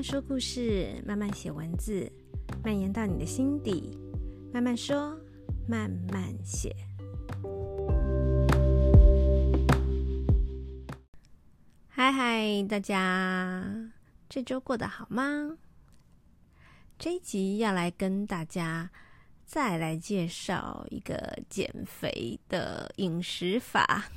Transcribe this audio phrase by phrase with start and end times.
[0.00, 2.10] 慢说故事，慢慢写文字，
[2.64, 3.98] 蔓延到你的心底。
[4.50, 5.14] 慢慢说，
[5.68, 6.74] 慢慢写。
[11.86, 13.62] 嗨嗨，大家，
[14.26, 15.58] 这周过得好吗？
[16.98, 18.90] 这一集要来跟大家
[19.44, 24.10] 再来介绍一个减肥的饮食法。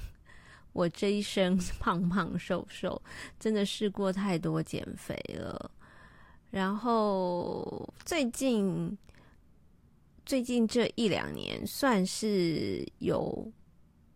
[0.73, 3.01] 我这一生 胖胖瘦瘦，
[3.39, 5.71] 真的试过太多减肥了。
[6.51, 8.95] 然后最近
[10.25, 13.51] 最近这一两年，算是有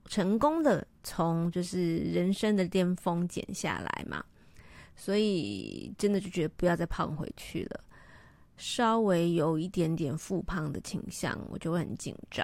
[0.05, 4.23] 成功的从就是人生的巅峰减下来嘛，
[4.95, 7.83] 所以真的就觉得不要再胖回去了。
[8.55, 12.43] 稍微有一点点复胖的倾向，我就会很紧张。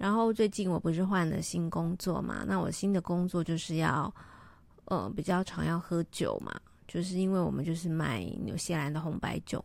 [0.00, 2.42] 然后最近我不是换了新工作嘛？
[2.48, 4.10] 那我新的工作就是要，
[4.86, 9.62] 呃，比较常要喝酒嘛，就是因为我们就是卖纽西兰的红白酒，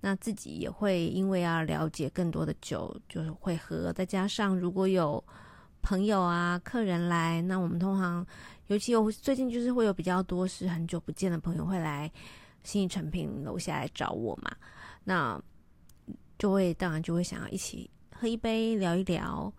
[0.00, 3.92] 那自己也会因为要了解更多的酒，就是会喝。
[3.92, 5.22] 再加上如果有
[5.82, 8.24] 朋友啊、客人来，那我们通常，
[8.68, 12.08] 尤其有最近就是会有比较多是很久不见的朋友会来
[12.62, 14.52] 新义成品楼下来找我嘛，
[15.02, 15.36] 那
[16.38, 17.90] 就会当然就会想要一起。
[18.20, 19.52] 喝一杯聊一聊，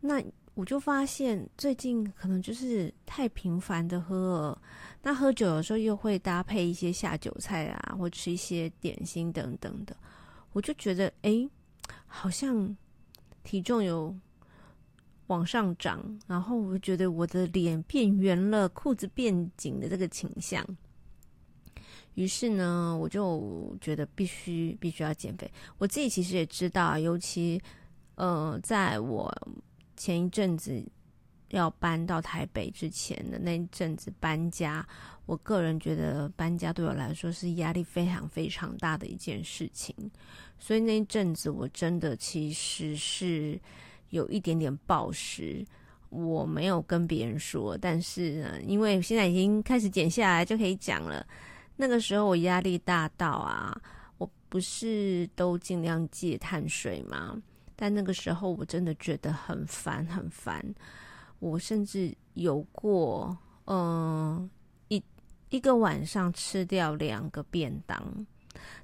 [0.00, 0.20] 那
[0.54, 4.62] 我就发现最近可能就是太频繁的喝了。
[5.00, 9.96] 那喝酒的时候又会搭配一些下酒菜啊，或吃一些点心等等的，
[10.52, 11.48] 我就觉得哎、
[12.06, 12.76] 好像
[13.44, 14.12] 体重有
[15.28, 20.66] 往上涨，然后我觉得我的脸变圆了，裤子变紧的这个倾向。
[22.14, 25.50] 于是呢，我就觉得必须必须要减肥。
[25.78, 27.60] 我自己其实也知道，尤其
[28.16, 29.32] 呃，在我
[29.96, 30.82] 前一阵子
[31.50, 34.86] 要搬到台北之前的那一阵子搬家，
[35.26, 39.94] 我个人觉得搬家对我来说是压力非常非常大的一件事情。
[40.58, 43.58] 所以那一阵子我真的其实是
[44.10, 45.64] 有一点点暴食，
[46.10, 51.26] 我没有跟别人说，但是呢，因为现在已经开始减下来，就可以讲了。
[51.80, 53.74] 那个时候我压力大到啊，
[54.18, 57.40] 我不是都尽量戒碳水吗？
[57.74, 60.62] 但那个时候我真的觉得很烦很烦，
[61.38, 64.50] 我甚至有过，嗯、
[64.88, 65.02] 一
[65.48, 68.26] 一个晚上吃掉两个便当。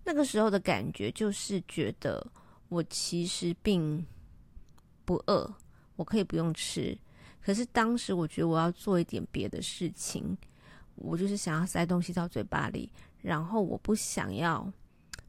[0.03, 2.27] 那个时候的感觉就是觉得
[2.71, 4.03] 我其实并
[5.05, 5.55] 不饿，
[5.97, 6.97] 我可以不用吃。
[7.45, 10.35] 可是当时我觉得我要做一点别的事情。
[10.97, 12.91] 我就是想要塞东西到嘴巴里，
[13.23, 14.67] 然后我不想要，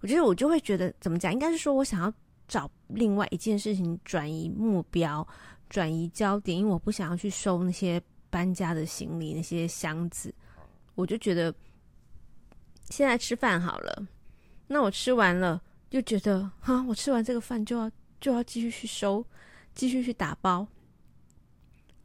[0.01, 2.13] 我觉得我就会觉得怎么讲，应该是说我想要
[2.47, 5.27] 找另外一件事情转移目标、
[5.69, 10.33] 转移焦点，因为我不想要去收那些搬家的行李、那些箱子，
[10.95, 11.53] 我就觉得
[12.89, 14.07] 现在吃饭好了，
[14.67, 17.91] 那我吃完了就觉得哈，我吃完这个饭就要
[18.21, 19.25] 就要继续去收，
[19.75, 20.65] 继续去打包，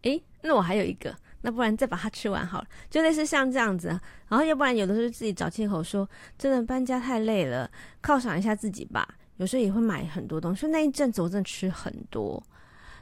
[0.02, 1.16] 诶，那我还有一个。
[1.44, 3.88] 那不然再把它吃完好了，就类似像这样子。
[4.28, 6.08] 然后要不然有的时候自己找借口说，
[6.38, 7.70] 真的搬家太累了，
[8.00, 9.06] 犒赏一下自己吧。
[9.38, 10.68] 有时候也会买很多东西。
[10.68, 12.40] 那一阵子我真的吃很多，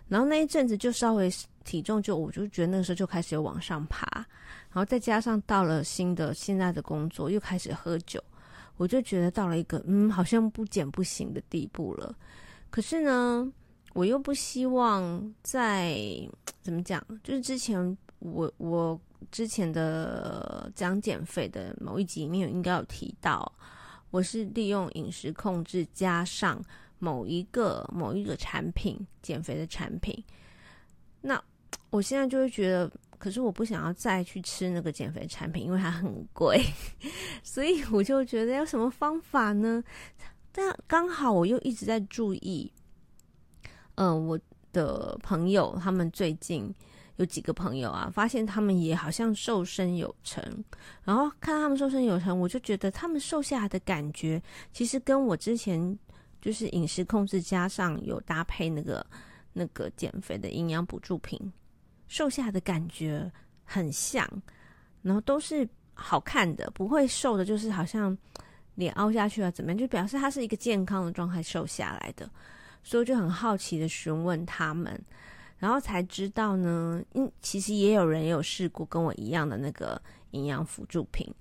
[0.08, 1.30] 然后那一阵子就稍微
[1.64, 4.06] 体重就我就觉得那个时候就开始有往上爬，
[4.72, 8.22] 然后再加上到了新的现在的工作又开始喝酒，
[8.78, 12.14] 我就觉得到了一个嗯好像不减不行的地步了。
[12.70, 13.46] 可是呢，
[13.92, 15.98] 我又不希望在
[16.62, 17.96] 怎么讲，就是之前。
[18.20, 19.00] 我我
[19.30, 23.50] 之前的讲减肥的某一集里面应该有提到，
[24.10, 26.62] 我是利用饮食控制加上
[26.98, 30.22] 某一个某一个产品减肥的产品。
[31.20, 31.42] 那
[31.88, 36.62] 我现在就会觉得，可是我不想要再去吃那个减肥产品，因为它很贵，
[37.42, 39.82] 所以我就觉得有什么方法呢？
[40.52, 42.70] 但刚好我又一直在注意，
[43.94, 44.38] 嗯、呃，我
[44.72, 46.74] 的朋友他们最近。
[47.20, 50.42] 有几个朋友啊，发现他们也好像瘦身有成，
[51.04, 55.98] 然后看他们瘦身有成，我就觉得他们瘦下来的感觉，其实跟我之前
[56.40, 59.04] 就是饮食控制加上有搭配那个
[59.52, 61.38] 那个减肥的营养补助品，
[62.08, 63.30] 瘦下的感觉
[63.64, 64.26] 很像，
[65.02, 68.16] 然后都是好看的，不会瘦的，就是好像
[68.76, 72.26] 脸凹下去啊，怎么样，就表示他是一个健康的状态瘦下来的，
[72.82, 74.98] 所以就很好奇的询问他们。
[75.60, 80.00] 然后才知道呢，嗯，其实也有人有试过跟我一样的那个
[80.32, 81.32] 营养辅助品，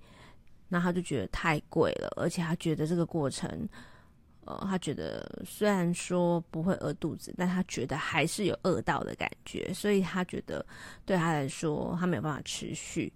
[0.68, 3.50] 那他就觉得太贵了，而且他觉得这个过程，
[4.44, 10.66] 呃，他觉得虽然说不会饿肚子，但他觉得还是有饿到的感觉，所以他觉得
[11.06, 13.12] 对他来说他没有办法持续，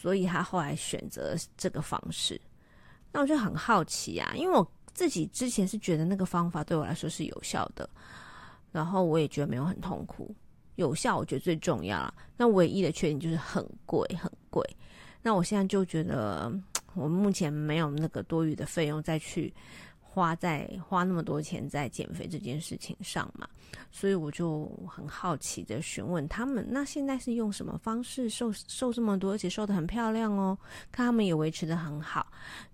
[0.00, 2.38] 所以他后来选择这个方式。
[3.10, 7.88] 那我就很好奇啊，因为我自己之前是觉得那个方法对我来说是有效的，
[8.74, 10.34] 然后我也觉得没有很痛苦，
[10.74, 12.12] 有效我觉得最重要了。
[12.36, 14.62] 那唯一的缺点就是很贵，很贵。
[15.22, 16.52] 那我现在就觉得
[16.94, 19.54] 我目前没有那个多余的费用再去。
[20.16, 23.48] 花在花那么多钱在减肥这件事情上嘛，
[23.90, 30.56] 所以我就很好奇的询问他们，那现在是用什么方式瘦瘦这么多，而且瘦的很漂亮哦？
[30.92, 32.24] 看他们也维持的很好，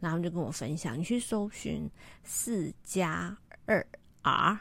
[0.00, 1.90] 然后就跟我分享，你去搜寻
[2.24, 3.86] 四加二
[4.20, 4.60] R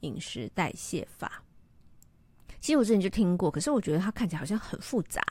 [0.00, 1.42] 饮食代谢法。
[2.60, 5.22] 其实我之前就听过，可是我觉得它看起来好像很复杂，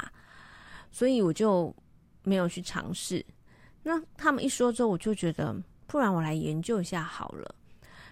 [0.92, 1.76] 所以我就
[2.24, 3.26] 没有去尝试。
[3.84, 5.56] 那他们一说之后，我就觉得。
[5.92, 7.56] 不然我来研究一下好了。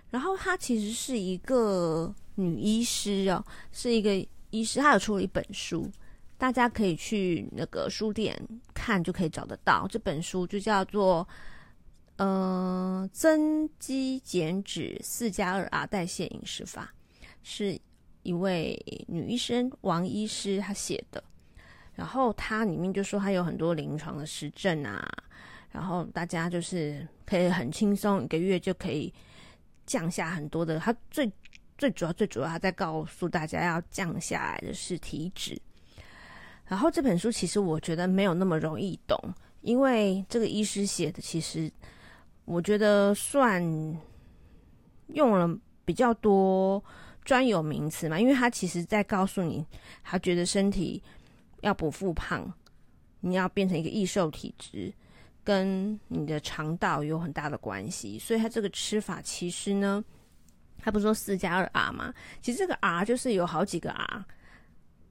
[0.10, 4.16] 然后她其实是一个女医师哦，是一个
[4.50, 5.88] 医师，她有出了一本书，
[6.40, 8.36] 大家可以去那个书店
[8.74, 9.88] 看就可以找得到。
[9.88, 11.24] 这本书就叫做
[12.18, 16.94] 《呃增肌减脂四加二啊代谢饮食法》，
[17.42, 17.80] 是
[18.24, 18.78] 一位
[19.08, 21.24] 女医生王医师她写的。
[21.96, 25.08] 然后她里面就说她有很多临床的实证啊。
[25.72, 29.14] 然后大家就是可以很轻松，一个月就可以
[29.86, 30.80] 降下很多的。
[30.80, 31.32] 她最
[31.78, 35.60] 最主要、最主要，她在告诉大家要降下来的是体脂。
[36.66, 39.18] 然后这本书其实我觉得没有那么容易懂，
[39.62, 41.72] 因为这个医师写的，其实
[42.48, 43.62] 我觉得算
[45.08, 45.48] 用了
[45.86, 46.84] 比较多
[47.24, 48.20] 专有名词嘛。
[48.20, 49.64] 因为他其实在告诉你，
[50.02, 51.04] 他觉得身体
[51.62, 52.52] 要不复胖，
[53.20, 54.92] 你要变成一个易瘦体质。
[55.44, 60.04] 跟你的肠道有很大的关系，所以它这个吃法其实呢，
[60.78, 62.14] 它不是说四加二 R 吗？
[62.42, 64.26] 其实这个 R 就是有好几个 R，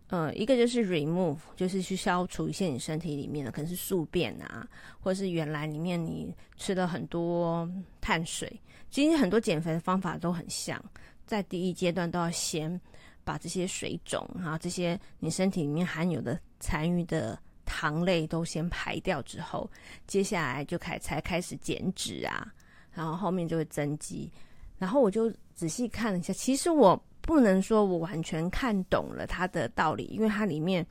[0.09, 4.67] 呃，一个就是 remove，就是去消除一些你身体里面的可能是宿便啊，
[5.01, 7.69] 或者是原来里面你吃了很多
[8.01, 8.61] 碳水。
[8.91, 10.83] 其实很多减肥的方法都很像，
[11.27, 12.81] 在第一阶段都要先
[13.25, 17.39] 把这些水肿啊，这些你身体里面含有的残余的。
[17.69, 19.69] 糖类都先排掉之后，
[20.07, 22.47] 接下来就开才开始减脂啊，
[22.93, 24.31] 然后后面就会增肌。
[24.79, 26.97] 然后我就仔细看了一下，其实我
[27.27, 30.87] 不能说我完全看懂了它的道理，因为它里面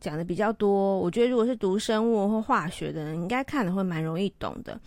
[0.00, 0.98] 讲的比较多。
[0.98, 4.78] 我觉得如果是读生物或化学的人，应该看了会蛮容易懂的。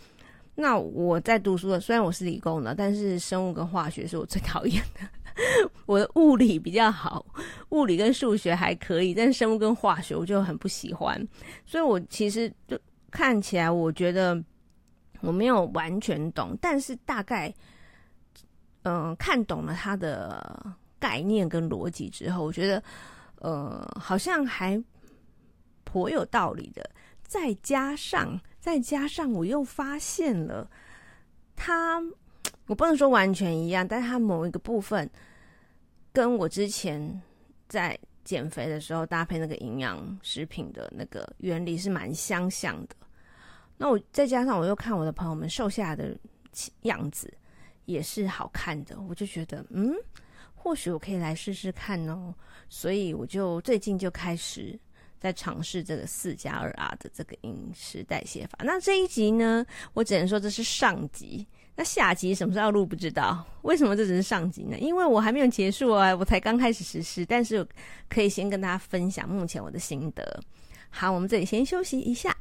[0.53, 4.99] 那我在读书的，虽然我是理工的，但是生物跟化学是我最讨厌的。
[5.85, 7.25] 我的物理比较好，
[7.69, 11.25] 物理跟数学还可以，但生物跟化学我就很不喜欢。
[11.65, 12.77] 所以我其实就
[13.09, 14.43] 看起来，我觉得
[15.21, 17.51] 我没有完全懂，但是大概
[18.83, 22.81] 嗯、看懂了它的概念跟逻辑之后，我觉得
[23.39, 24.81] 呃好像还
[25.83, 26.89] 颇有道理的。
[27.23, 30.69] 再加上再加上，我又发现了
[31.55, 32.01] 它。
[32.67, 35.09] 我不能说完全一样，但是它某一个部分
[36.13, 37.21] 跟我之前
[37.67, 42.95] 在减肥的时候搭配那个营养食品的那个原理是蛮相像的。
[43.77, 46.17] 那我再加上我又看我的朋友们瘦下来的
[46.83, 47.33] 样子
[47.85, 49.93] 也是好看的，我就觉得嗯，
[50.63, 52.33] 或许我可以来试试看哦。
[52.69, 54.79] 所以我就最近就开始
[55.19, 58.59] 在尝试这个四加二 R 的这个饮食代谢法。
[58.63, 61.45] 那这一集呢，我只能说这是上集。
[61.75, 63.43] 那下集什么时候录不知道？
[63.63, 64.77] 为什么这只是上集呢？
[64.77, 67.25] 因为我还没有结束啊，我才刚开始实施。
[67.25, 67.65] 但是
[68.07, 70.39] 可以先跟大家分享目前我的心得。
[70.89, 72.35] 好，我们这里先休息一下。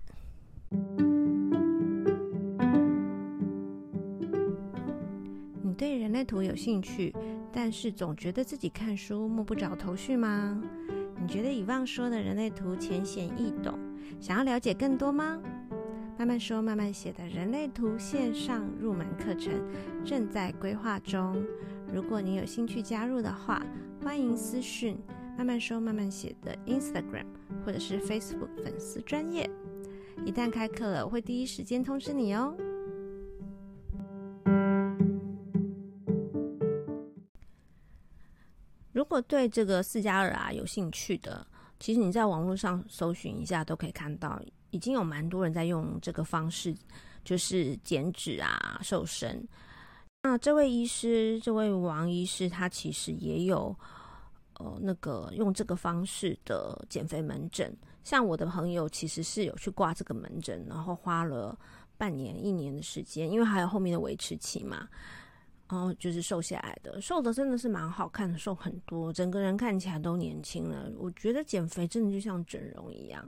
[5.63, 7.15] 你对人类图有兴趣，
[7.53, 10.63] 但是总觉得自己看书摸不着头绪吗？
[11.21, 13.79] 你觉得以往说的人类图浅显易懂，
[14.21, 15.39] 想要了解更多吗？
[16.19, 19.53] 慢慢说，慢慢写的人类图线上入门课程
[20.05, 21.43] 正在规划中。
[21.93, 23.65] 如果你有兴趣加入的话，
[24.03, 24.99] 欢迎私讯
[25.37, 27.27] 慢慢说，慢慢写的 Instagram
[27.65, 29.49] 或者是 Facebook 粉丝专业。
[30.25, 32.55] 一旦开课了，我会第一时间通知你哦。
[39.23, 41.47] 对这个四加二啊有兴趣的，
[41.79, 44.41] 其实你在网络上搜寻一下都可以看到。
[44.73, 46.73] 已经有蛮多人在用这个方式，
[47.25, 49.45] 就是减脂啊、瘦身。
[50.23, 53.77] 那这位医师，这位王医师，他其实也有
[54.61, 57.77] 呃那个用这个方式的减肥门诊。
[58.05, 61.59] 像我的朋友，其实是有去挂这个门诊，然后花了
[61.99, 64.89] 半年、一年的时间，因为还有后面的维持期嘛。
[65.71, 70.91] 然后就是瘦下来的，瘦的真的是蛮好看的，瘦很多，整个人看起来都年轻了。
[70.99, 73.25] 我觉得减肥真的就像整容一样。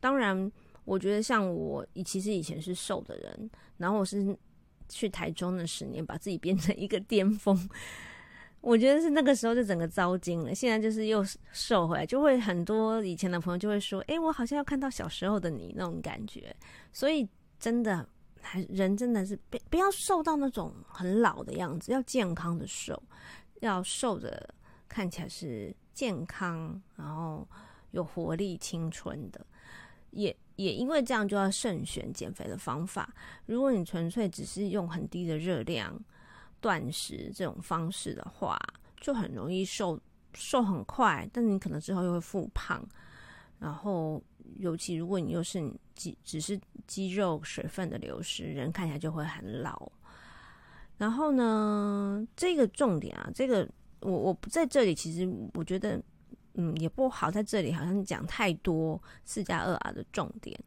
[0.00, 0.50] 当然，
[0.86, 4.34] 我觉得像我，其实以前是瘦的人，然后我是
[4.88, 7.68] 去台中那十年，把自己变成一个巅峰。
[8.62, 11.22] 我觉得是那个时候就整个糟心了，现在就是又
[11.52, 16.54] 瘦回来，就会很多以前的朋友就会说：“哎，我好像要看到小时候的你那种感觉。”
[16.92, 17.28] 所以
[17.60, 18.08] 真的，
[18.40, 23.02] 还人真的是不不要瘦到那种很老的样子，要健康的瘦，
[23.60, 24.54] 要瘦的
[24.88, 27.46] 看起来是健康，然后
[27.90, 29.44] 有活力、青春的。
[30.10, 33.14] 也也因为这样，就要慎选减肥的方法。
[33.44, 35.98] 如果你纯粹只是用很低的热量，
[36.60, 38.58] 断食这种方式的话，
[39.00, 40.00] 就很容易瘦，
[40.32, 42.82] 瘦很快，但你可能之后又会复胖。
[43.58, 44.22] 然后，
[44.56, 45.60] 尤其如果你又是
[45.94, 49.90] 只，只是肌肉水分的流失，人看起来就会很老。
[50.96, 53.68] 然后呢，这个重点啊，这个
[54.00, 56.02] 我我不在这里，其实我觉得，
[56.54, 60.58] 嗯，也不好在这里好像讲太多四加二啊的重点。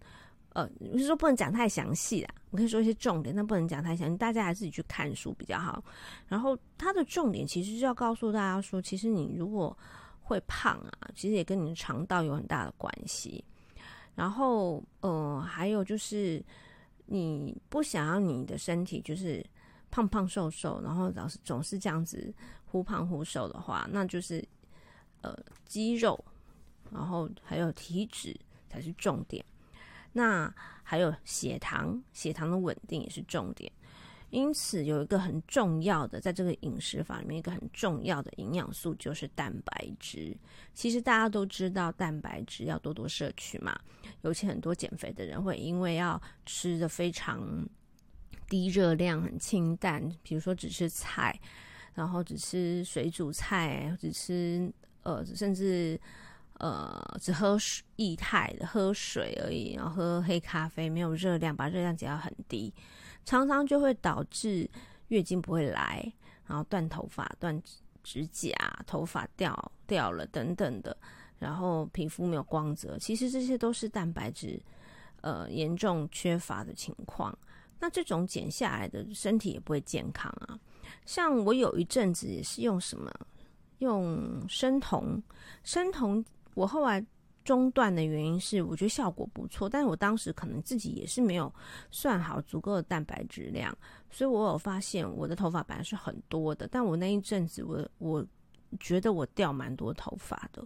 [0.53, 5.83] 呃，就是说不能讲太详细啦，我可以说一些重点，但不能讲太详细，大家还是自己去看书比较好。
[6.27, 9.77] 然后它的重点其实是要告诉大家说，其实你如果
[10.21, 13.43] 会胖啊，其实也跟你的肠道有很大的关系。
[14.15, 16.43] 然后，呃，还有就是
[17.05, 19.45] 你不想要你的身体就是
[19.89, 22.33] 胖胖瘦瘦，然后老是总是这样子
[22.65, 24.43] 忽胖忽瘦的话，那就是
[25.21, 26.23] 呃肌肉，
[26.91, 28.37] 然后还有体脂
[28.69, 29.43] 才是重点。
[30.13, 30.53] 那
[30.83, 33.71] 还有血糖，血糖的稳定也是重点。
[34.31, 40.35] 因此，有一个很重要的，在这个饮食法里面，一个很重要的营养素就是蛋白质。
[40.73, 43.77] 其实大家都知道，蛋白质要多多摄取嘛。
[44.21, 47.67] 尤其很多减肥的人会因为要吃的非常
[48.49, 51.39] 低热量、很清淡，比如说只吃菜，
[51.93, 54.71] 然后只吃水煮菜，只吃
[55.03, 55.99] 呃，甚至。
[56.59, 62.71] 呃，只喝水液态的喝水而已，然后喝黑咖啡，没有热量，把热量减到很低，
[63.25, 64.69] 常常就会导致
[65.09, 66.11] 月经不会来，
[66.45, 67.61] 然后断头发、断
[68.03, 68.51] 指甲、
[68.85, 70.95] 头发掉掉了等等的，
[71.39, 72.97] 然后皮肤没有光泽。
[72.97, 74.61] 其实这些都是蛋白质
[75.21, 77.37] 呃严重缺乏的情况。
[77.79, 80.59] 那这种减下来的身体也不会健康啊。
[81.05, 83.11] 像我有一阵子也是用什么，
[83.79, 85.21] 用生酮，
[85.63, 86.23] 生酮。
[86.53, 87.03] 我后来
[87.43, 91.51] 中断的原因是，我觉得效果不错，但是我当时可能自己也是没有
[91.89, 93.75] 算好足够的蛋白质量，
[94.11, 98.23] 所以我有发现我的头发本来是很多的，但我那一阵子我我
[98.79, 100.63] 觉得我掉蛮多头发的。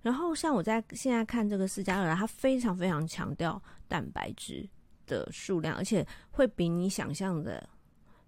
[0.00, 4.68] 然后像我在现在看这个四加二，它非常非常强调蛋白质
[5.06, 7.68] 的数量，而且会比你想象的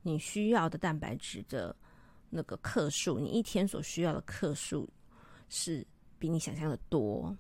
[0.03, 1.75] 你需要的蛋白质的
[2.29, 4.89] 那个克数，你一天所需要的克数
[5.49, 5.87] 是。
[6.19, 7.37] 比你想象的多，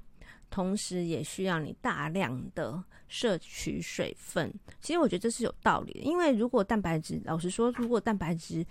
[0.52, 4.52] 同时也需要你大量的摄取水分。
[4.82, 8.64] 其实我觉得这是有道理的，因为如果蛋白质，老实说，如果蛋白质，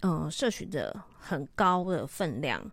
[0.00, 2.68] 呃，摄取的很高的分量，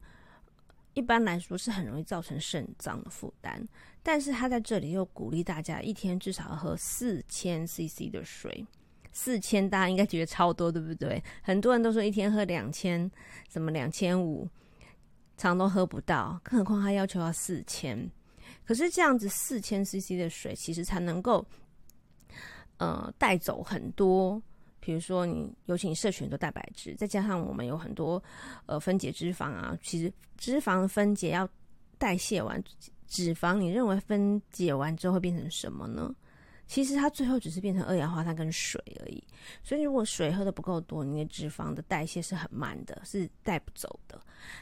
[0.96, 3.66] 一般来说是很容易造成肾脏的负担。
[4.02, 8.66] 但是他在这里又鼓励大家一天至少要喝四千 CC 的水，
[9.12, 11.24] 四千大家应该觉得超多，对不对？
[11.44, 13.10] 很多人都说一天喝两千，
[13.48, 14.50] 什么两千五。
[15.38, 18.10] 常都喝不到，更何况他要求要四千。
[18.66, 21.46] 可是这样子四千 CC 的水，其实才能够，
[22.78, 24.42] 呃，带走很多。
[24.80, 28.22] 比如说你，尤其你摄取很多蛋白质，再加上我们有很多
[28.68, 31.50] 呃分解脂肪啊，其实脂肪分解要
[31.98, 32.64] 代谢完
[33.08, 36.14] 脂肪，你认为分解完之后会变成什么呢？
[36.68, 39.24] 其实它最后只是变成二氧化碳跟水而已。
[39.64, 44.22] 所以如果水喝的不够多，你的脂肪的代谢是很慢的，是带不走的。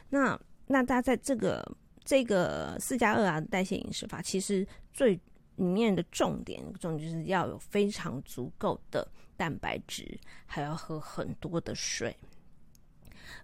[0.10, 1.64] 那那大家在这个
[2.04, 5.20] 这个四加二啊代谢饮食法，其实最
[5.56, 12.16] 里面的重点，重点就是要有非常足够的蛋白质，还要喝很多的水。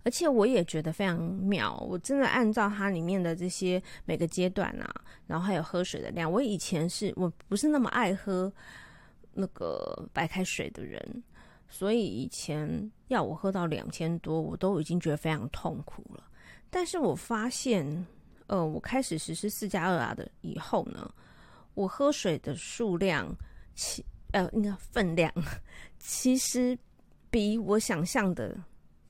[0.03, 8.51] 而且我也觉得非常妙，我真的按照它里面的这些每个阶段啊，然后还有喝水的量，我以前是我不是那么爱喝
[9.33, 11.23] 那个白开水的人，
[11.67, 16.23] 所以以前要我喝到两千多，我都已经觉得非常痛苦了。
[16.69, 18.05] 但是我发现，
[18.47, 21.11] 呃，我开始实施四加二啊的以后呢，
[21.73, 23.27] 我喝水的数量，
[23.73, 25.33] 其呃那个分量，
[25.97, 26.77] 其实
[27.29, 28.55] 比我想象的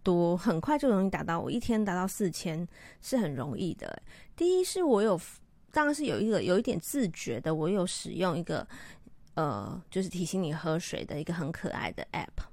[0.03, 1.39] 多，很快就容易达到。
[1.39, 2.67] 我一天达到四千
[3.01, 4.01] 是很容易的。
[4.35, 5.19] 第一是我有，
[5.71, 8.65] 当然是有一个有一点自觉的，我有使用一个
[9.35, 12.43] 呃，就是提醒你喝水的一个很可爱的 App，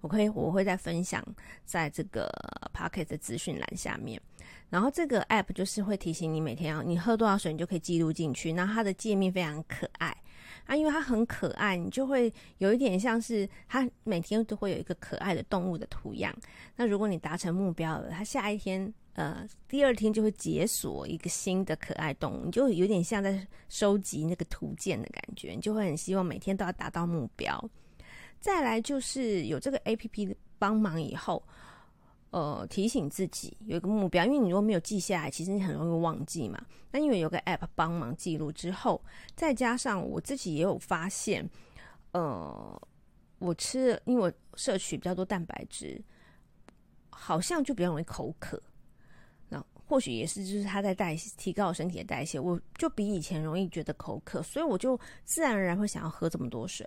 [0.00, 1.24] 我可以我会再分享
[1.64, 2.28] 在这个
[2.74, 4.20] pocket 的资讯栏下面。
[4.68, 8.52] 然后这个 app 就是会提醒你每天要你喝多少水，你就可以记录进去。
[8.52, 10.14] 那它的界面非常可爱，
[10.64, 16.34] 啊，因为它很可爱，你就会有一点像是它每天都会有一个可爱的动物的图样。
[16.74, 27.70] 那如果你达成目标了，它下一天呃第二天就会解锁一个新的可爱动物，你就有点像在收集那个图鉴的感觉，你就会很希望每天都要达到目标。
[28.40, 31.40] 再来就是有这个 APP 帮忙以后。
[32.30, 36.60] 呃，提醒自己有一个目标，因为你如果没有记下来，其实你很容易忘记嘛。
[36.90, 39.02] 那因为有个 App 帮忙记录之后，
[39.34, 41.48] 再加上我自己也有发现，
[42.12, 42.82] 呃，
[43.38, 46.02] 我吃，因为我摄取比较多蛋白质，
[47.08, 48.60] 好像就比较容易口渴。
[49.48, 56.86] 那或许也是，就是它在代，提高身体的代谢，我就比以前容易觉得口渴，所以我就自然而然会想要喝这么多水。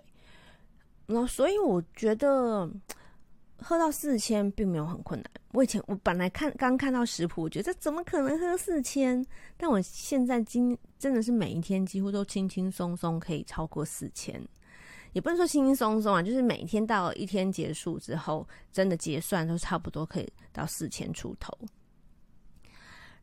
[1.06, 2.70] 那所以我觉得。
[3.62, 5.30] 喝到四千并没有很困难。
[5.52, 9.24] 我以前我本来看刚看到食谱，我觉得怎么可能喝四千？
[9.56, 14.40] 但我现在今真的是每一天几乎都轻轻松松可以超过四千，
[15.12, 21.52] 也不能说轻轻松松啊，就是每天到一天结束之后，真的结算都差不多可以到四千出头。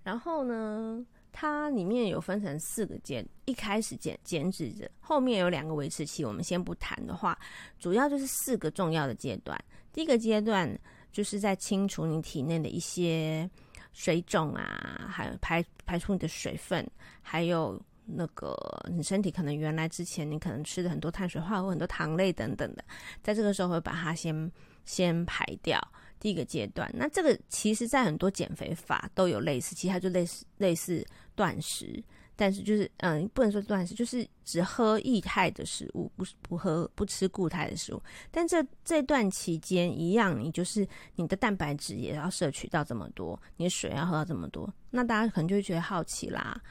[0.03, 6.23] 然后呢，它里面有分成四个阶，一开始减减脂的，后面有两个维持期。
[6.23, 7.37] 我们先不谈的话，
[7.79, 9.57] 主要就是四个重要的阶段。
[9.97, 10.71] 第一个阶段
[11.11, 13.49] 就是在清除你体内的一些
[13.93, 16.87] 水肿啊，还有排排出你的水分，
[17.19, 18.55] 还有那个
[18.91, 22.85] 你身体可能原来之前你可能吃的很多碳水化合物、很多糖类等等的，
[23.23, 24.51] 在这个时候会把它先
[24.85, 25.81] 先排掉。
[26.19, 32.03] 第一个阶段，那这个其实在很多减肥法都有类似，其实它就类似类似断食。
[32.37, 38.01] 但是就是嗯，不能说断食，就是只喝液态的食物，不不喝不吃固态的食物。
[38.31, 44.73] 但这这段期间一样，你就是你的蛋白质也要摄取到这么多，你水要喝到这么多。
[44.89, 46.61] 那大家可能就会觉得好奇啦，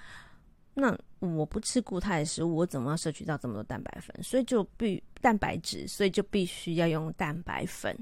[0.73, 4.14] 那我不吃固态的食物，我怎么要摄取到这么多蛋白粉？
[4.22, 7.96] 所以就必蛋白质，所以就必须要用蛋白粉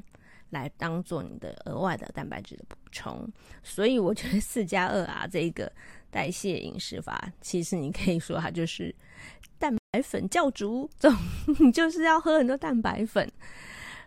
[0.55, 3.31] 来当做你的额外的蛋白质的补充。
[3.63, 5.71] 所以我觉得四加二啊，这一个。
[6.15, 8.95] 代谢饮食法，其实你可以说它就是
[9.59, 11.13] 蛋白粉教主，总
[11.59, 13.29] 你 就是要喝很多蛋白粉，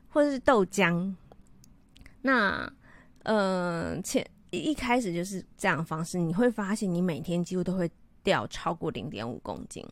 [0.08, 1.14] 或者是豆浆。
[2.22, 2.72] 那
[3.24, 7.92] 呃，前一开始就是这样的方式，你会发现你每天几乎都会
[8.24, 9.86] 掉超过零点五公斤，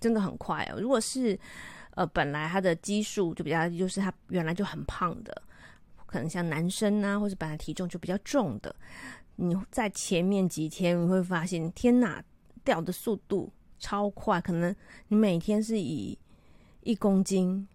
[0.00, 0.80] 真的很快哦。
[0.80, 1.38] 如果是
[1.90, 5.42] 呃本来他的基数就比较，就是他原来就很胖的，
[6.10, 8.74] 可能像男生啊，或者本来体重就比较重的。
[9.36, 12.22] 你在前面几天你会发现，天哪，
[12.64, 14.74] 掉的速度超快，可能
[15.08, 16.18] 你每天是以
[16.82, 17.66] 一公斤、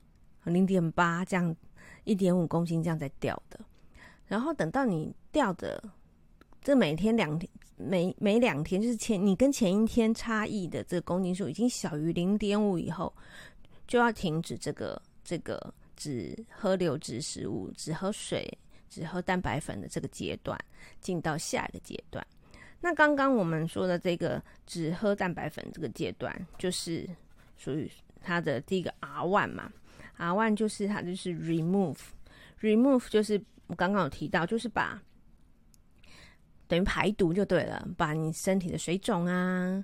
[0.44, 1.56] 零点八这样、
[2.04, 3.60] 一点五公斤这样在掉的，
[4.28, 5.82] 然后等到你掉的
[6.62, 13.12] 这每天两天、每每两天，就是前你跟前一天差异的这个公斤数已经小于零点五以后，
[13.88, 18.58] 就要停止这个这个只喝流质食物，只喝水。
[18.88, 20.58] 只喝蛋白粉的这个阶段，
[21.02, 22.26] 进到下一个阶段。
[22.80, 27.06] 那刚刚我们说的这个只喝蛋白粉这个阶段，就是
[27.58, 29.70] 属于它的第一个 R one 嘛。
[30.16, 35.02] R one 就是它就是 remove，remove 就是我刚刚有提到，就是把
[36.68, 39.84] 等于排毒就对了，把你身体的水肿啊，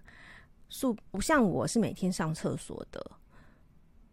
[0.70, 3.12] 素不像我是每天上厕所的，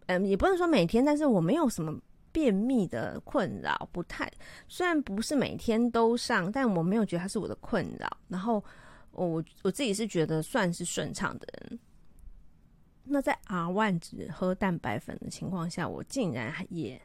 [0.08, 1.98] 嗯，也不能说每天，但是我没有什么。
[2.30, 4.30] 便秘的困扰不太，
[4.68, 8.06] 虽然不是每天都上，但我没有觉得它是我的困扰。
[8.28, 8.62] 然后
[9.12, 11.80] 我我自己是觉得算是顺畅的人。
[13.02, 17.00] 那在 R 万只喝蛋白粉的情况下，我竟然也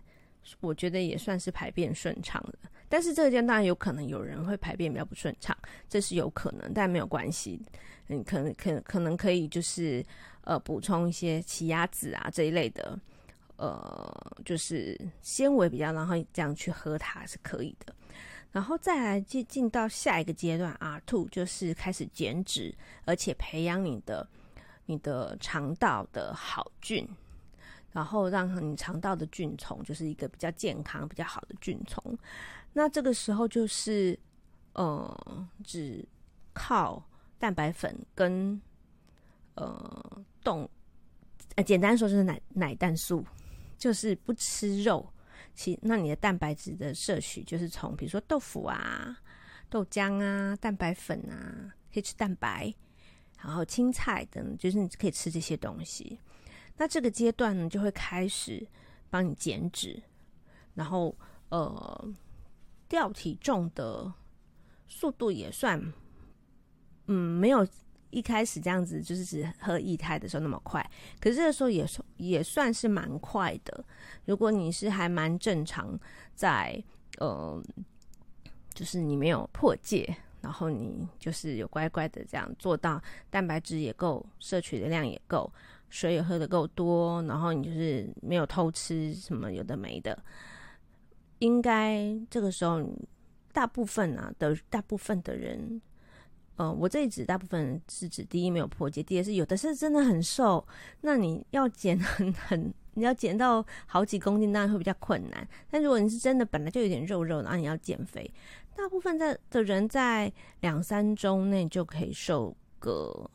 [0.59, 2.69] 我觉得也算是排便顺畅的。
[2.89, 5.57] 但是这个阶段当然有可能有人会排便比较不顺畅，
[5.89, 7.61] 这是有可能，但没有关系。
[8.07, 10.05] 你可能可可能可以就是
[10.41, 12.99] 呃补充一些奇亚籽啊这一类的。
[13.55, 17.93] 呃，就是纤维比较，然后这样去喝它是可以的。
[18.51, 22.75] 然后再来进进到下一个阶段，R2 就是开始减脂，
[23.05, 24.27] 而且培养你的
[24.87, 27.07] 你的肠道的好菌，
[27.93, 32.17] 然后让你肠道的菌丛就是一个比较健康、比较好的菌丛。
[32.73, 34.19] 那这个时候就是
[34.73, 36.05] 呃，只
[36.51, 37.01] 靠
[37.39, 38.61] 蛋白粉跟
[39.55, 40.69] 呃动，
[41.55, 43.25] 呃，简单说就是奶奶蛋素。
[43.75, 45.05] 就是不吃肉，
[45.53, 49.19] 其那你的蛋白质的摄取就是从比如说豆腐啊、
[49.69, 52.73] 豆浆啊、蛋白粉啊，可以吃蛋白，
[53.41, 56.17] 然后青菜等，就是你可以吃这些东西。
[56.77, 58.65] 那这个阶段呢，就会开始
[59.09, 60.01] 帮你减脂，
[60.73, 61.15] 然后
[61.49, 62.13] 呃
[62.87, 64.11] 掉体重的
[64.87, 65.93] 速度也算，
[67.07, 67.67] 嗯，没有
[68.09, 70.87] 一开始这样子就是只喝液态的时候那么快，
[71.19, 71.85] 可是这个时候也
[72.17, 73.83] 也算是蛮快的。
[74.25, 75.99] 如果你是还蛮正常
[76.35, 76.73] 在，
[77.15, 77.63] 在呃，
[78.73, 85.51] 就是你没有破戒，然后你就是有乖乖的这样做到，蛋白质也够，摄取的量也够，
[85.93, 90.17] 水也喝得够多，然后你就是没有偷吃什么有的没的，
[91.37, 92.83] 应该这个时候
[93.51, 95.79] 大部分啊的大部分的人。
[96.55, 100.65] 呃，我这里指大部分是指第一没有破戒，第二是有的是真的很瘦，
[101.01, 105.47] 那你要减很很，你要减到好几公斤，当然会比较困难。
[105.69, 108.33] 但如果你是真的本来就有点肉肉，然后你要减肥，
[108.75, 113.29] 大部分在的人在两三周内就可以瘦个。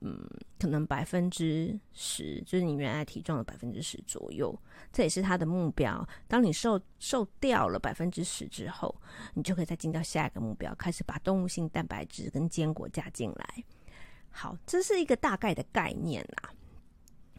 [0.00, 0.18] 嗯，
[0.58, 4.58] 可能百分之十，就是你原来体重的百分之十左右，
[4.92, 6.06] 这也是他的目标。
[6.26, 8.94] 当你瘦瘦掉了百分之十之后，
[9.34, 13.64] 你就可以再进到下一个目标，开始把动物性蛋白质跟坚果加进来。
[14.30, 16.50] 好，这是一个大概的概念啦。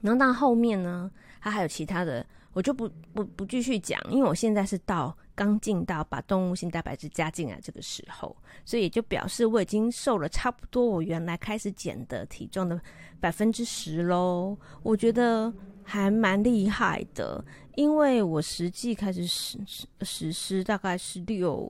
[0.01, 2.25] 然后到后面呢，它还有其他的。
[2.53, 12.79] 我就不不不继续讲，因为我现在是到刚进到把动物性蛋白质加进来这个时候，所以也就表示我已经瘦了差不多我原来开始减的体重的
[13.19, 14.57] 百分之十喽。
[14.83, 17.43] 我觉得还蛮厉害的，
[17.75, 19.59] 因为我实际开始实
[20.01, 21.69] 实施大概是六，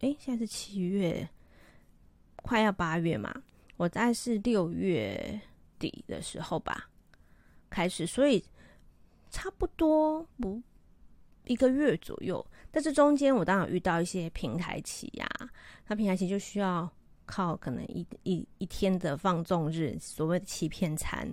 [0.00, 1.28] 诶，现在是七月，
[2.36, 3.34] 快要八月嘛，
[3.76, 5.40] 我大概是六月
[5.78, 6.88] 底的时候吧
[7.68, 8.44] 开始，所以。
[9.32, 10.60] 差不多不
[11.50, 15.28] 一个月左右，但是中间我当然遇到一些平台期呀、
[15.88, 16.88] 那平台期就需要
[17.26, 21.28] 靠可能一一一天的放纵日，所谓的欺骗餐，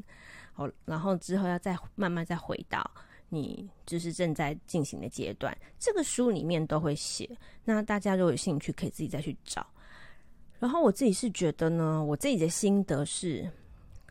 [0.54, 2.84] 好，然后之后要再慢慢再回到
[3.30, 7.30] 你就是正在进行的阶段，这个书里面都会写，
[7.64, 9.64] 那大家如果有兴趣可以自己再去找。
[10.58, 13.48] 然后我自己是觉得呢，我自己的心得是，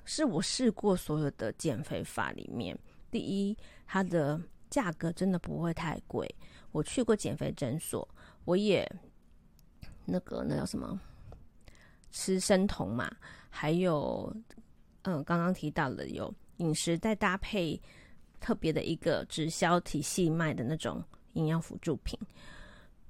[0.05, 2.79] 是我试过所有的减肥法里面。
[3.11, 6.33] 第一，它的价格真的不会太贵。
[6.73, 8.07] 我去过减肥诊所，
[8.45, 8.87] 我也
[10.05, 10.99] 那个那叫什么
[12.11, 13.11] 吃生酮嘛，
[13.49, 14.35] 还有
[15.03, 17.81] 嗯，刚刚提到的有饮食再搭配
[18.41, 21.03] 特别的一个直销体系卖的那种
[21.33, 22.19] 营养辅助品，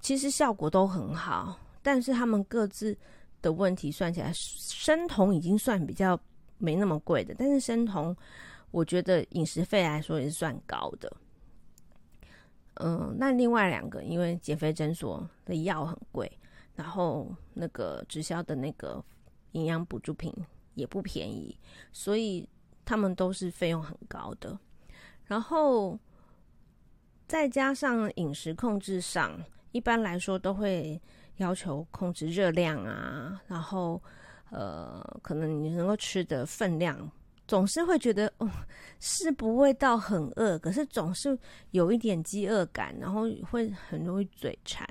[0.00, 1.58] 其实效果都很好。
[1.82, 2.96] 但是他们各自
[3.42, 6.18] 的问题算起来，生酮已经算比较
[6.58, 8.16] 没那么贵的，但是生酮。
[8.72, 11.10] 我觉得饮食费来说也是算高的，
[12.76, 16.30] 嗯，那另外两个，因为减肥诊所的药很贵，
[16.74, 19.02] 然后那个直销的那个
[19.52, 20.32] 营养补助品
[20.74, 21.58] 也不便宜，
[21.92, 22.48] 所以
[22.84, 24.58] 他们都是费用很高的。
[25.24, 25.98] 然后
[27.26, 31.00] 再加上饮食控制上，一般来说都会
[31.36, 34.02] 要求控制热量啊，然后
[34.50, 37.10] 呃，可能你能够吃的分量。
[37.46, 38.50] 总是会觉得，哦，
[38.98, 41.38] 是不会到很饿，可是总是
[41.70, 44.86] 有一点饥饿感，然后会很容易嘴馋。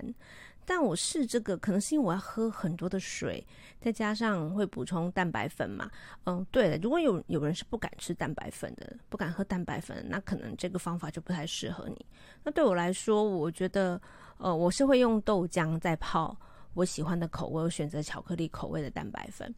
[0.68, 3.46] 但我试这个，可能是因为我要喝很多的水，
[3.80, 5.92] 再加上会补充蛋白粉嘛。
[6.24, 12.06] 嗯，对了，如果有有人是不敢吃蛋白粉的，不敢喝蛋白粉，那可能这个方法就不太适合你。
[12.44, 14.02] 那对我来说，我觉得，
[14.38, 16.36] 呃，我是会用豆浆再泡
[16.74, 19.54] 我喜欢的口味，我选择巧克力口味的蛋白粉。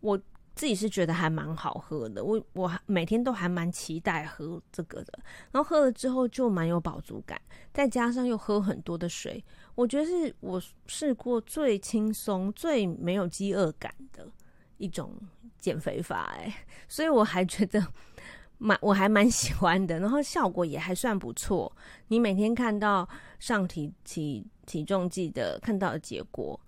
[0.00, 0.18] 我。
[0.56, 5.12] 自己是觉得还蛮好喝的，我我每天都还蛮期待喝这个的，
[5.52, 7.38] 然后喝了之后就蛮有饱足感，
[7.74, 14.26] 再加上又喝很多的水，我觉得是我试过最轻松、最没有饥饿感的
[14.78, 15.12] 一种
[15.60, 17.86] 减肥法哎， 所以我还觉得
[18.56, 21.70] 蛮我还蛮喜欢的，然后效果也还算不错。
[22.08, 23.06] 你每天看到
[23.38, 26.58] 上体体体重计的看到的结果。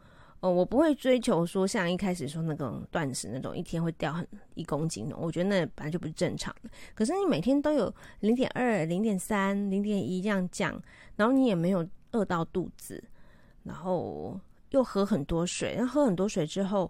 [0.40, 4.24] 哦，我不会追求说像一开始说那种断食那种一天会掉很
[4.54, 6.70] 一公斤的，我觉得那本来就不是正常的。
[6.94, 10.80] 可是你每天都有零点二、零点三、零点一这样降，
[11.16, 13.02] 然后你也没有饿到肚子，
[13.64, 14.38] 然后
[14.70, 16.88] 又喝很多水，然后喝很多水之后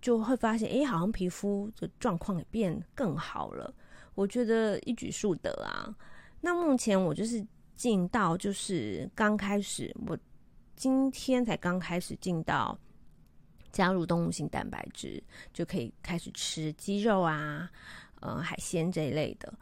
[0.00, 3.70] 就会发现，诶，好像皮肤的状况也变更好了。
[4.14, 5.94] 我觉得一举数得啊。
[6.40, 10.16] 那目前我就是进到就是刚开始，我
[10.74, 12.74] 今天才刚开始进到。
[13.76, 17.70] 加入动物性蛋白质，就可以开始吃鸡肉啊，
[18.20, 19.52] 呃，海鲜这一类的。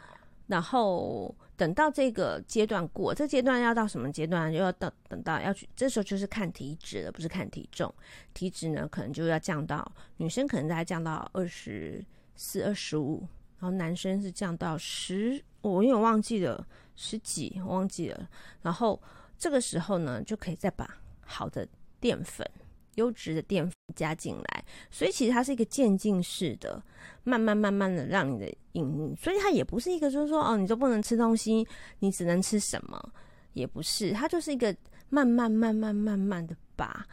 [0.47, 4.53] 然后等到这个阶段过，这阶段要到什么阶段？
[4.53, 7.93] 又要等等到要去，这时候就是看体脂了，不是看体重。
[8.33, 9.85] 体脂呢，可能就要降到
[10.19, 12.05] 女生可能大概降到二十
[12.37, 13.27] 四、二十五，
[13.59, 18.29] 然后男生是降到十，我有点忘记了十几，我忘记了。
[18.63, 19.03] 然后
[19.37, 20.89] 这个时候呢，就可以再把
[21.27, 21.67] 好的
[21.99, 22.49] 淀粉。
[22.97, 26.83] 优质的淀粉加进来，所以其实它是一个渐进式的，
[27.23, 31.67] 慢慢慢慢的让你的饮，所以它也不是一个就是说哦，你就不能吃东西，
[31.99, 33.13] 你只能吃什么，
[33.53, 34.75] 也不是，它就是一个
[35.09, 37.07] 慢慢慢慢慢慢的把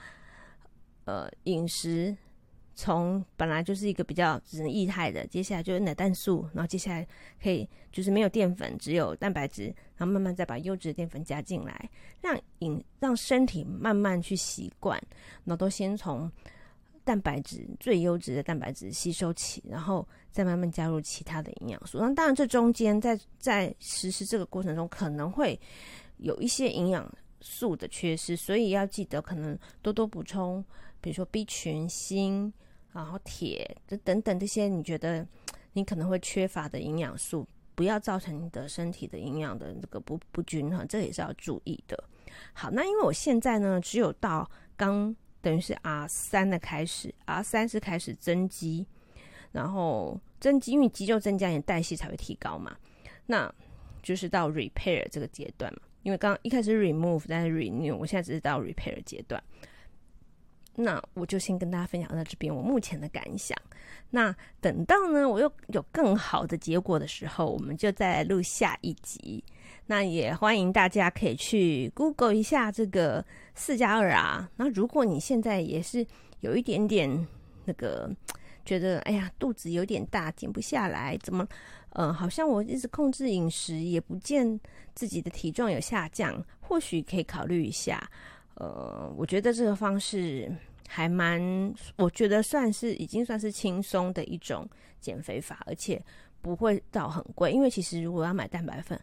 [1.05, 2.15] 呃饮食。
[2.73, 7.07] 从本来就是一个比较只能液态的，接下来就是奶蛋素，然后接下来
[7.41, 9.65] 可以就是没有淀粉，只有蛋白质，
[9.97, 11.89] 然后慢慢再把优质的淀粉加进来，
[12.21, 15.01] 让饮让身体慢慢去习惯，
[15.43, 16.31] 然后都先从
[17.03, 21.97] 蛋白质最优质的蛋白质吸收起，然后再慢慢加入其他的营养素。
[21.99, 25.59] 那当然这中间在在实施这个过程中可能会
[26.17, 30.63] 有一些营养素的缺失，所以要记得可能多多补充，
[31.01, 32.53] 比如说 B 群、锌。
[32.93, 35.25] 然后铁这等等这些，你觉得
[35.71, 42.03] 你可能会缺乏的营养素，不要造成你的身体的营养的这个不不均衡，这也是要注意的。
[42.51, 48.85] 好，那因为我现在呢，只有到刚等于是 R 三的开始，R 三是开始增肌，
[49.53, 52.75] 然后增肌，因为肌肉增加，你代谢才会提高嘛。
[53.25, 53.49] 那
[54.03, 59.41] 就是到 repair 这个阶段嘛，因为刚刚一开始 remove，但是 renew，我现在只是到 repair 阶段。
[60.75, 63.57] 那我就先跟大家分享到这边我目前的感想。
[64.09, 69.43] 那等到呢，我又有更好的结果的时候，我们就再录下一集。
[69.85, 74.49] 那也欢迎大家可以去 Google 一下这个四加二啊。
[74.55, 76.05] 那如果你现在也是
[76.39, 77.27] 有一点点
[77.65, 78.09] 那个
[78.63, 81.45] 觉得，哎呀，肚子有点大，减不下来，怎么，
[81.89, 84.59] 呃，好像我一直控制饮食也不见
[84.93, 88.09] 自己的体重有下降，或许可以考虑一下。
[88.61, 90.47] 呃，我觉得这个方式
[90.87, 91.41] 还蛮，
[91.95, 94.69] 我觉得算是已经算是轻松的一种
[94.99, 95.99] 减肥法，而且
[96.43, 97.51] 不会到很贵。
[97.51, 98.99] 因为其实如果要买蛋白粉，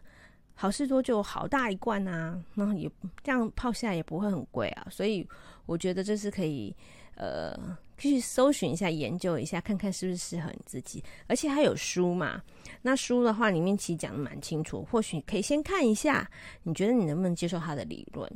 [0.53, 2.89] 好事多就好大一罐啊，然后也
[3.21, 4.87] 这样泡下来也不会很贵啊。
[4.89, 5.27] 所以
[5.65, 6.73] 我觉得这是可以，
[7.15, 11.03] 呃，去搜寻一下、研究一下，看看是不是适合你自己。
[11.27, 12.41] 而且还有书嘛，
[12.81, 16.31] 那书的话里面其实讲得蛮清楚，或许可以先看一下，
[16.63, 18.31] 你觉得你能不能接受它的理论？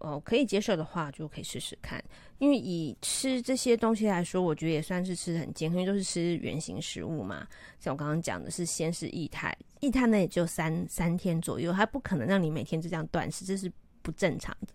[0.00, 2.02] 哦，可以接受的话就可以试试看。
[2.38, 7.46] 因为以吃这些东西来说，我觉得也算是吃的很健康，因为都是吃原型食物嘛。
[7.80, 13.70] 像我刚刚讲的是，先是液态，液态呢也就三三天左右，它不可能让你每天就这样断食，这是
[14.02, 14.74] 不正常的。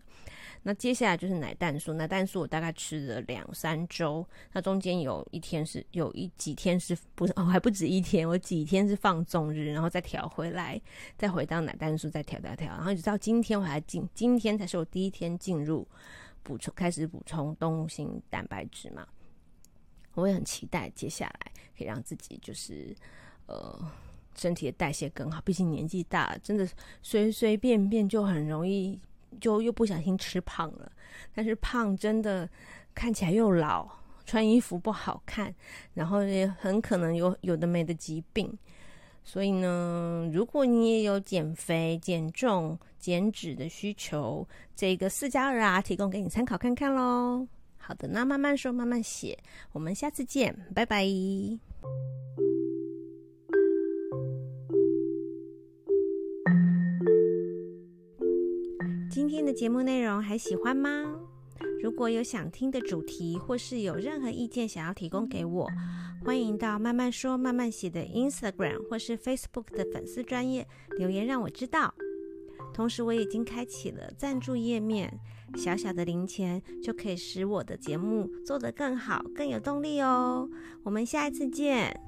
[0.65, 10.81] 那接下来就是奶蛋素，奶蛋素我大概吃了两三周，那中间有一天是有一几天是不是哦，还不止一天，我几天是放纵日，然后再调回来，
[11.17, 15.85] 再回到奶蛋素，再调调调，然后一直到今天我还进，今天才是我第一天进入
[16.43, 19.05] 补充，开始补充动物性蛋白质嘛，
[20.13, 22.95] 我也很期待接下来可以让自己就是
[23.47, 23.77] 呃
[24.33, 26.65] 身体的代谢更好，毕竟年纪大了，真的
[27.01, 28.97] 随随便便就很容易。
[29.39, 30.91] 就又不小心吃胖了，
[31.33, 32.47] 但是胖真的
[32.93, 33.87] 看起来又老，
[34.25, 35.53] 穿衣服不好看，
[35.93, 38.51] 然后也很可能有有的没的疾病。
[39.25, 47.47] 所以呢，如果你也有减肥、减重、减脂的需求，这个四加二啊，提供给你参考看看喽。
[47.77, 49.37] 好的，那慢慢说，慢慢写，
[49.71, 51.05] 我们下次见，拜拜。
[59.33, 61.11] 今天的节目内容还喜欢吗？
[61.81, 65.67] 如果有想听的主题，或是有任何意见想要提供给我，
[66.23, 70.67] 欢迎到慢慢说慢慢写的 Instagram 或是 Facebook 的粉丝专页
[70.99, 71.91] 留言让我知道。
[72.75, 75.19] 同时，我已经开启了赞助页面，
[75.57, 80.47] 小小的零钱就可以使我的节目做得更好、更有动力哦。
[80.83, 81.99] 我们下一次见。